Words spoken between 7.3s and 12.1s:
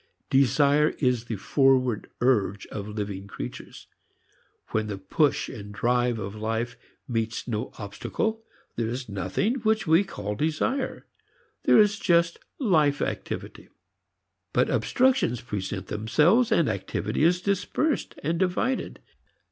no obstacle, there is nothing which we call desire. There is